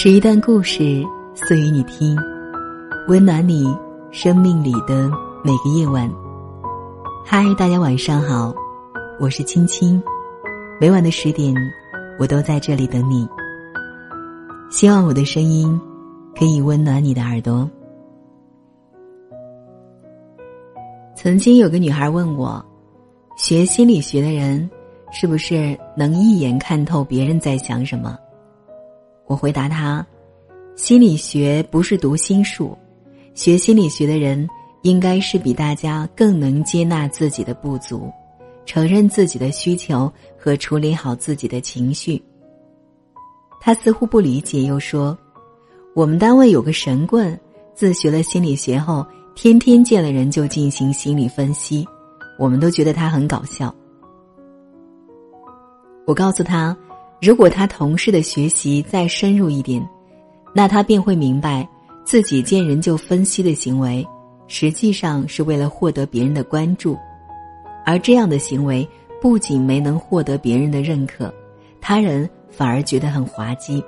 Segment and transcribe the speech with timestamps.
[0.00, 1.02] 是一段故事，
[1.34, 2.16] 送予你听，
[3.08, 3.66] 温暖你
[4.12, 5.10] 生命里的
[5.42, 6.08] 每个夜晚。
[7.26, 8.54] 嗨，大家晚上好，
[9.18, 10.00] 我是青青，
[10.80, 11.52] 每晚的十点，
[12.16, 13.28] 我都在这里等你。
[14.70, 15.80] 希望我的声音
[16.36, 17.68] 可以温暖你的耳朵。
[21.16, 22.64] 曾经有个女孩问我，
[23.36, 24.70] 学心理学的人
[25.10, 28.16] 是不是能一眼看透别人在想什么？
[29.28, 30.04] 我回答他：
[30.74, 32.76] 心理学不是读心术，
[33.34, 34.48] 学心理学的人
[34.82, 38.10] 应该是比大家更能接纳自己的不足，
[38.64, 42.22] 承认自己的需求和处理好自己的情绪。
[43.60, 45.16] 他似乎不理解，又说
[45.94, 47.38] ：“我们单位有个神棍，
[47.74, 51.86] 自学了心理学后，天天见了人就进行心理分析，
[52.38, 53.74] 我们都觉得他很搞笑。”
[56.06, 56.74] 我告诉他。
[57.20, 59.86] 如果他同事的学习再深入一点，
[60.54, 61.68] 那他便会明白，
[62.04, 64.06] 自己见人就分析的行为，
[64.46, 66.96] 实际上是为了获得别人的关注，
[67.84, 68.88] 而这样的行为
[69.20, 71.32] 不仅没能获得别人的认可，
[71.80, 73.82] 他人反而觉得很滑稽。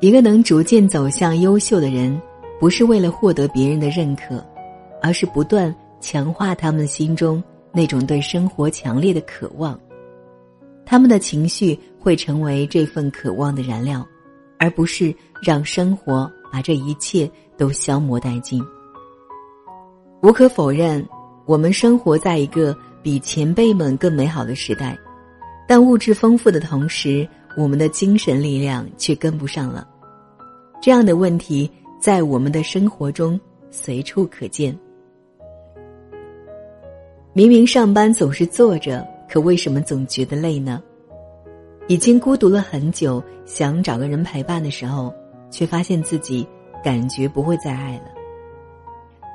[0.00, 2.20] 一个能逐渐走向优秀的人，
[2.58, 4.44] 不是为了获得别人的认可，
[5.02, 7.42] 而是不断强化他们心中。
[7.74, 9.78] 那种对生活强烈的渴望，
[10.86, 14.06] 他们的情绪会成为这份渴望的燃料，
[14.58, 18.64] 而不是让生活把这一切都消磨殆尽。
[20.22, 21.04] 无可否认，
[21.46, 24.96] 我们生活在一个比前辈们更美好的时代，
[25.66, 29.86] 但物质丰富的同时，我们的精神力量却跟不上了。
[30.80, 31.68] 这样的问题
[32.00, 33.38] 在我们的生活中
[33.70, 34.78] 随处可见。
[37.36, 40.80] 明明上班总是坐着，可为什么总觉得累呢？
[41.88, 45.12] 已经孤独了很久，想找个人陪伴的时候，
[45.50, 46.46] 却发现自己
[46.82, 48.04] 感觉不会再爱了。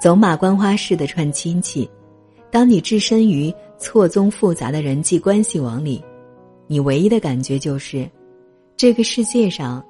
[0.01, 1.89] 走马观花式的串亲戚，
[2.49, 6.01] 当你置身于错综复杂的人际关系网里，
[6.67, 8.09] 你唯一的感觉就是，
[8.77, 9.83] 这个世界上，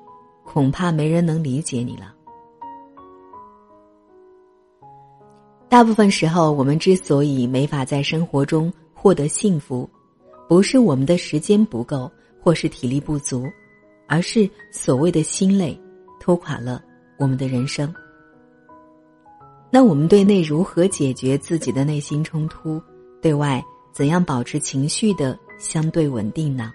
[0.44, 2.16] 恐怕没人能理解你了。
[5.69, 9.88] 大部分时候，我们之所以没法在生活中获得幸福，
[10.47, 13.46] 不是我们的时间不够，或是体力不足，
[14.08, 15.79] 而是所谓的心累，
[16.19, 16.84] 拖垮了
[17.19, 17.94] 我们的人生。
[19.69, 22.81] 那我们对内如何解决自己的内心冲突？
[23.22, 23.63] 对外
[23.94, 26.74] 怎样保持情绪的相对稳定呢？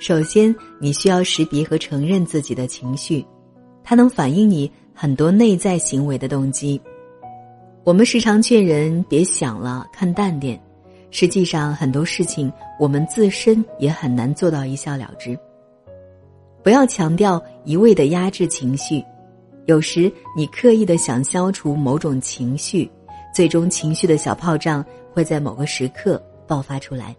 [0.00, 3.22] 首先，你需要识别和承认自己的情绪，
[3.84, 6.80] 它能反映你很多内在行为的动机。
[7.84, 10.60] 我们时常劝人别想了，看淡点。
[11.10, 15.36] 实际上，很多事情我们自身也很难做到一笑了之。
[16.62, 19.04] 不要强调一味的压制情绪，
[19.66, 22.88] 有时你刻意的想消除某种情绪，
[23.34, 27.14] 最终情绪的小炮仗会在某个时刻爆发出来。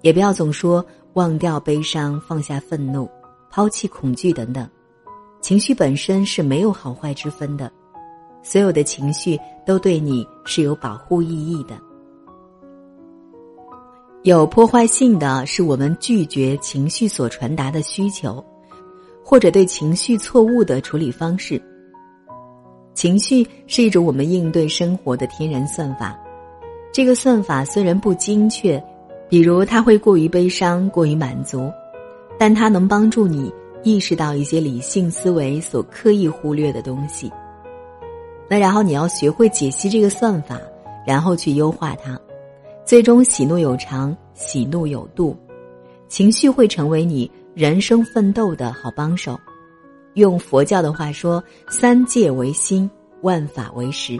[0.00, 0.82] 也不要总说
[1.12, 3.06] 忘掉悲伤，放下愤怒，
[3.50, 4.66] 抛弃恐惧等等，
[5.42, 7.70] 情绪本身是没有好坏之分的。
[8.42, 11.78] 所有的情绪都对你是有保护意义的。
[14.22, 18.44] 有破坏性的是我们拒绝情绪所传达的需求，
[19.24, 21.60] 或者对情绪错误的处理方式。
[22.92, 26.18] 情绪是一种我们应对生活的天然算法。
[26.92, 28.82] 这个算法虽然不精确，
[29.28, 31.72] 比如它会过于悲伤、过于满足，
[32.38, 33.50] 但它能帮助你
[33.84, 37.30] 意识到一些理性思维所刻意忽略的东西。
[38.50, 40.60] 那然后你要学会解析这个算法，
[41.06, 42.18] 然后去优化它，
[42.84, 45.36] 最终喜怒有常，喜怒有度，
[46.08, 49.38] 情绪会成为你人生奋斗的好帮手。
[50.14, 52.90] 用佛教的话说，三界为心，
[53.22, 54.18] 万法为识。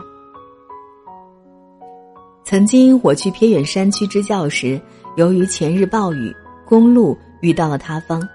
[2.45, 4.79] 曾经我去偏远山区支教时，
[5.17, 6.33] 由于前日暴雨，
[6.65, 8.25] 公路遇到了塌方，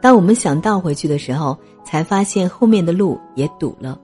[0.00, 3.96] 当我们想倒回去的时候，才发现后面的路也堵了。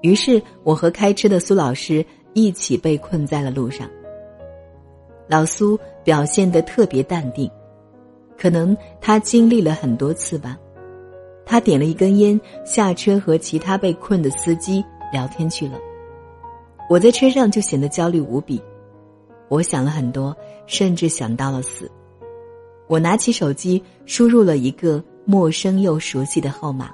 [0.00, 3.88] 于是我和开车的苏老师一起被困在了路上。
[5.26, 7.50] 老苏表现得特别淡定，
[8.38, 10.56] 可能他经历了很多次吧。
[11.44, 15.78] 他点了一根烟，下车和其他被困的司机聊天去了。
[16.88, 18.62] 我在车上就显得焦虑无比，
[19.48, 20.36] 我想了很多，
[20.66, 21.90] 甚至想到了死。
[22.86, 26.90] 我拿起手机，输入了一个陌生又熟悉的号码，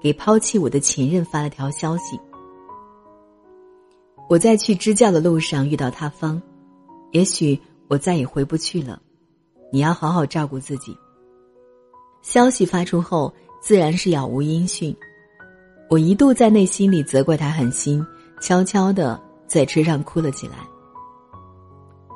[0.00, 2.20] 给抛弃我的前任发了条消息。
[4.28, 6.40] 我在去支教的路上遇到塌方，
[7.10, 9.00] 也许我再也回不去了。
[9.70, 10.96] 你要好好照顾自己。
[12.22, 14.94] 消息发出后，自然是杳无音讯。
[15.90, 18.04] 我一度在内心里责怪他狠心，
[18.40, 20.54] 悄悄的在车上哭了起来。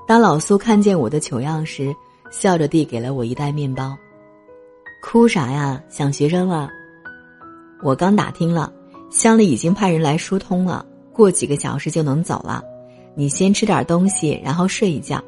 [0.07, 1.95] 当老苏看见我的糗样时，
[2.31, 3.97] 笑着递给了我一袋面包。
[5.03, 5.83] 哭啥呀？
[5.91, 6.71] 想学生了？
[7.83, 8.73] 我刚打听了，
[9.11, 10.87] 乡里已经派人来疏通了，
[11.17, 12.63] 过几个小时就能走了。
[13.15, 15.19] 你先吃点东西，然后睡一觉。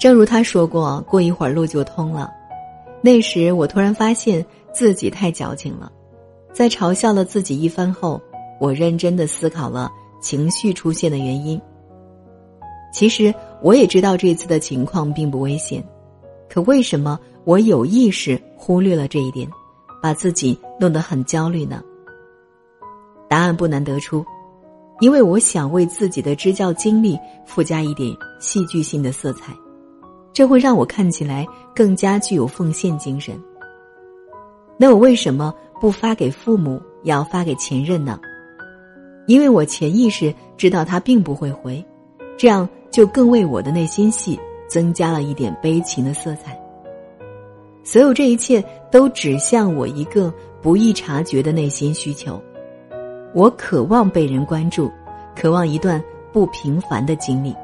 [0.00, 2.30] 正如他说过，过一会儿路就通了。
[3.00, 5.90] 那时我突然发现自己太矫情了，
[6.52, 8.20] 在嘲笑了自己一番后，
[8.60, 9.88] 我认真的思考了
[10.20, 11.60] 情绪出现的原因。
[12.92, 13.32] 其实
[13.62, 15.82] 我也知道这次的情况并不危险，
[16.48, 19.48] 可为什么我有意识忽略了这一点，
[20.02, 21.80] 把自己弄得很焦虑呢？
[23.28, 24.24] 答案不难得出，
[25.00, 29.52] 因为我想为自己的支教经历附加一点戏剧性的色彩，
[30.32, 33.38] 这会让我看起来更加具有奉献精神。
[34.78, 38.18] 那我为什么不发给父母，要发给前任呢？
[39.26, 41.84] 因为我潜意识知道他并不会回，
[42.36, 42.68] 这样。
[42.88, 46.58] 就更为我的内心戏增加了一点悲情的色彩。
[47.84, 50.32] 所有这一切都指向我一个
[50.62, 52.40] 不易察觉的内心需求：
[53.36, 54.90] 我渴望被人关注，
[55.34, 56.02] 渴望一段
[56.32, 57.54] 不平凡的经历。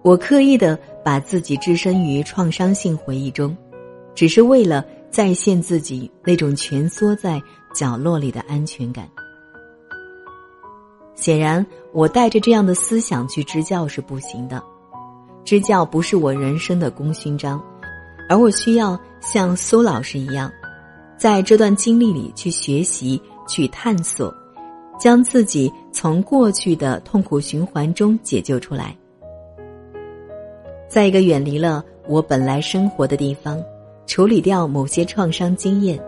[0.00, 3.54] 我刻意的把自己置身于创伤性回忆中，
[4.14, 7.38] 只是为了再现自己那种蜷缩在
[7.74, 9.06] 角落里的安全感。
[11.14, 14.62] 显然，我带着这样的思想去支教是不行的。
[15.44, 17.62] 支教不是我人生的功勋章，
[18.30, 20.50] 而我需要像苏老师一样，
[21.18, 24.34] 在这段经历里去学习、去探索，
[24.98, 28.96] 将自己从过去的痛苦循环中解救出来。
[30.88, 33.62] 在一个远离了我本来生活的地方，
[34.06, 35.98] 处理掉某些创伤经验。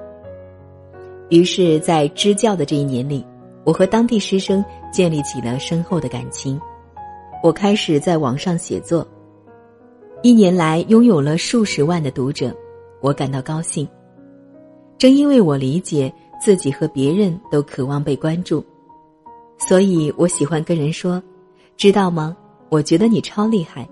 [1.28, 3.24] 于是，在支教的这一年里。
[3.64, 6.56] 我和当地师生建立起了深厚的感情，
[7.42, 9.04] 我开始在网上写作，
[10.22, 12.54] 一年来拥有了数十万的读者，
[13.00, 13.84] 我感到高兴。
[14.96, 18.64] 正因为我理解自己和别人都渴望被关注，
[19.58, 21.22] 所以我喜欢跟人说
[21.76, 22.36] ：“知道吗？
[22.68, 23.88] 我觉得你超厉害。”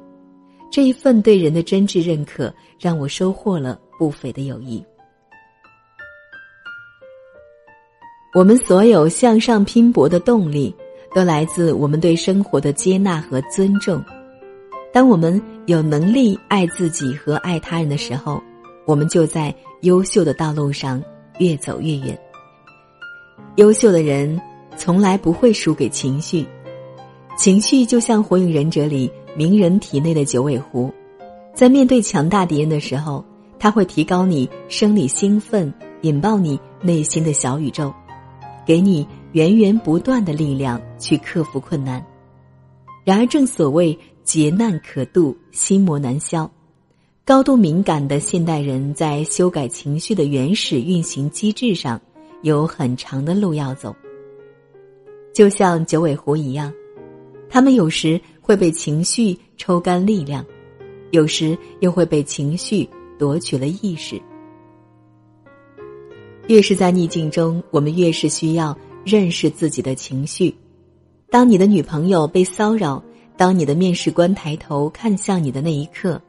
[0.71, 4.85] 这一份对人的真挚认可，让我收获了不菲的友谊。
[8.35, 10.75] 我们所有向上拼搏的动力，
[11.15, 14.05] 都来自我们对生活的接纳和尊重。
[14.93, 18.43] 当我们有能力爱自己和爱他人的时候，
[18.85, 21.01] 我们就在优秀的道路上
[21.39, 22.19] 越走越远。
[23.57, 24.41] 优秀的人
[24.77, 26.45] 从来不会输给情绪，
[27.39, 30.93] 情绪就像《火影忍者》里鸣人体内的九尾狐，
[31.55, 33.25] 在面对强大敌人的时候，
[33.57, 35.73] 它会提高你生理兴奋，
[36.03, 37.95] 引爆你内心的小宇宙。
[38.67, 42.05] 给你源源不断的力量去克服困难。
[43.05, 46.51] 然而，正所谓劫难可渡，心魔难消。
[47.25, 52.01] 高度敏感的现代人在修改情绪的原始运行机制上，
[52.45, 53.97] 有很长的路要走。
[55.33, 56.71] 就像九尾狐一样，
[57.49, 60.45] 他们有时会被情绪抽干力量，
[61.11, 62.87] 有时又会被情绪
[63.19, 64.21] 夺取了意识。
[66.47, 70.55] 越是在逆境中，我们越是需要认识自己的情绪。
[71.31, 73.03] 当你的女朋友被骚扰，
[73.39, 76.21] 当你的面试官抬头看向你的那一刻，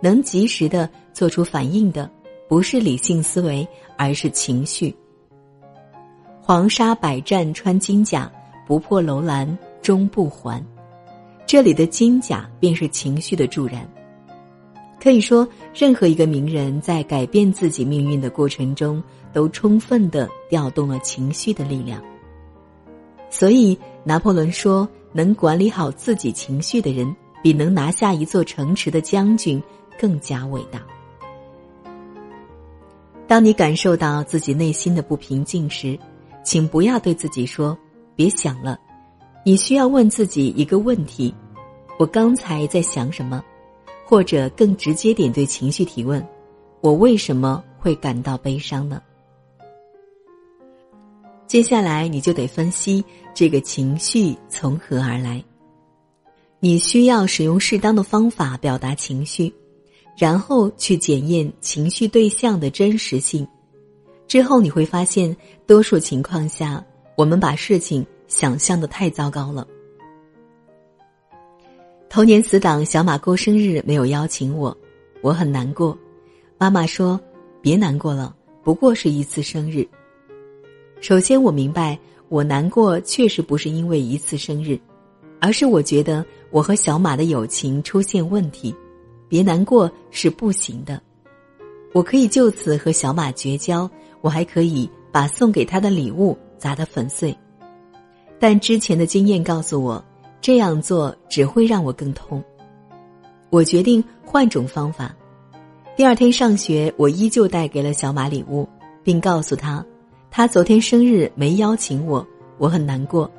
[0.00, 2.08] 能及时的做出反应的，
[2.48, 3.66] 不是理性思维，
[3.98, 4.94] 而是情绪。
[6.46, 8.30] 黄沙百战穿金甲，
[8.66, 10.62] 不破楼兰终不还。
[11.46, 13.88] 这里的金甲便是情绪的助燃。
[15.00, 21.98] 可以说，任何一个名人在改变自己命运的过程中，都充分的调动了情绪的力量。
[23.30, 29.62] 所以，拿破仑说：“能管理好自己情绪的人，比能拿下一座城池的将军
[29.98, 30.82] 更加伟大。”
[33.26, 35.98] 当你感受到自己内心的不平静时，
[36.44, 37.76] 请不要对自己说
[38.14, 38.78] ：“别想了。”
[39.44, 41.34] 你需要问自己一个问题
[41.98, 43.42] ：“我刚才在想什么？”
[44.06, 46.24] 或者更直接点对情绪提问：
[46.82, 49.02] 我为什么会感到悲伤呢？
[51.46, 55.42] 接下来你就得分析这个情绪从何而来。
[56.60, 59.52] 你需要使用适当的方法表达情绪，
[60.16, 63.46] 然后去检验情绪对象的真实性。
[64.34, 66.84] 之后你会发现，多数情况下，
[67.16, 69.64] 我们把事情想象的太糟糕了。
[72.10, 74.76] 童年死党小马过生日没有邀请我，
[75.22, 75.96] 我很难过。
[76.58, 77.20] 妈妈说
[77.62, 79.86] ：“别难过了，不过是一次生日。”
[81.00, 81.96] 首先，我明白
[82.28, 84.76] 我难过确实不是因为一次生日，
[85.40, 88.74] 而是我觉得我和小马的友情出现问题。
[89.28, 91.00] 别难过是不行的，
[91.92, 93.88] 我可以就此和小马绝交，
[94.24, 97.36] 我还可以把送给他的礼物砸得粉碎。
[98.40, 100.02] 但之前的经验告诉我，
[100.40, 102.42] 这样做只会让我更痛。
[103.50, 105.14] 我决定换种方法。
[105.94, 108.66] 第二天上学，我依旧带给了小马礼物，
[109.02, 109.84] 并告诉他，
[110.30, 112.26] 他昨天生日没邀请我，
[112.56, 113.30] 我很难过。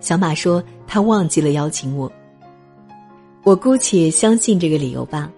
[0.00, 2.12] 小马说他忘记了邀请我。
[3.42, 5.32] 我姑且相信这个理由吧，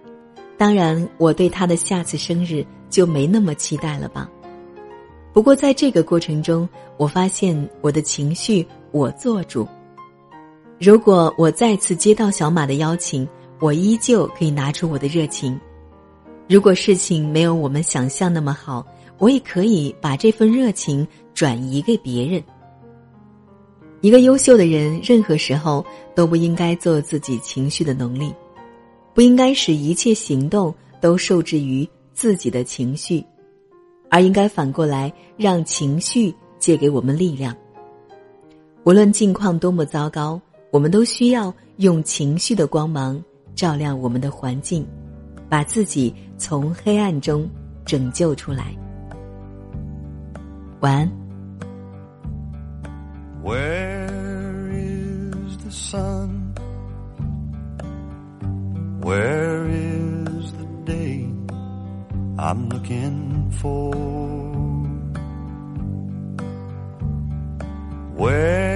[0.57, 4.29] 当然，我对他的下次生日就没那么期待了吧。
[5.37, 6.67] 不过，在这个过程中，
[6.97, 9.67] 我发现我的情绪我做主。
[10.79, 13.29] 如果我再次接到小马的邀请，
[13.59, 15.55] 我依旧可以拿出我的热情。
[16.49, 18.83] 如果事情没有我们想象那么好，
[19.19, 22.43] 我也可以把这份热情转移给别人。
[24.01, 28.33] 一个优秀的人，任何时候都不应该做自己情绪的奴隶，
[29.13, 33.23] 不应该使一切行动都受制于自己的情绪。
[34.09, 37.55] 而应该反过来，让情绪借给我们力量。
[38.83, 40.39] 无论境况多么糟糕，
[40.71, 43.21] 我们都需要用情绪的光芒
[43.53, 44.87] 照亮我们的环境，
[45.49, 47.49] 把自己从黑暗中
[47.85, 48.75] 拯救出来。
[50.79, 51.11] 晚安。
[62.39, 63.91] I'm looking for.
[68.15, 68.66] Where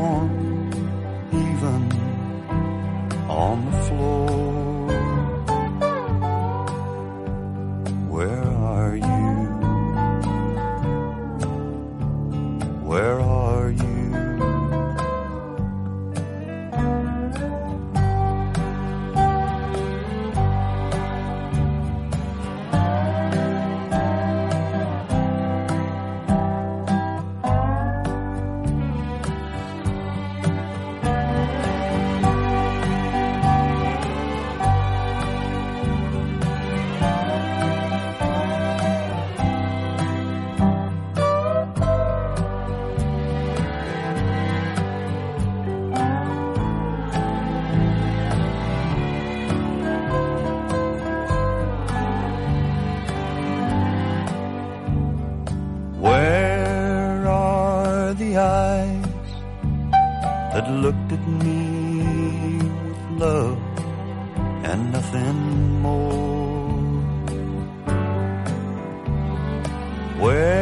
[0.00, 0.30] torn
[1.32, 1.82] even
[3.28, 4.59] on the floor.
[60.60, 63.58] That looked at me with love
[64.68, 67.00] and nothing more?
[70.22, 70.59] Where